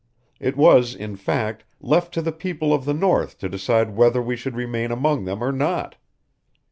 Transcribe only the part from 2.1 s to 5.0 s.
to the people of the north to decide whether we should remain